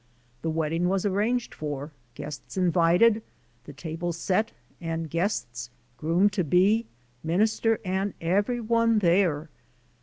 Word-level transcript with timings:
The 0.41 0.49
wedding 0.49 0.89
was 0.89 1.05
arranged 1.05 1.53
for, 1.53 1.91
guests 2.15 2.57
in 2.57 2.71
vited, 2.71 3.21
the 3.65 3.73
table 3.73 4.11
set, 4.13 4.51
and 4.81 5.07
guests, 5.07 5.69
groom 5.95 6.27
to 6.31 6.43
be, 6.43 6.87
minister 7.23 7.79
and 7.85 8.15
everyone 8.19 8.97
there. 8.97 9.49